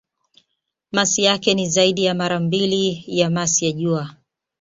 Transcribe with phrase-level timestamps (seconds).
[0.91, 4.15] Masi yake ni zaidi ya mara mbili ya masi ya Jua.